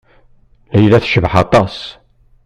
[0.73, 1.75] Layla tecbeḥ aṭas.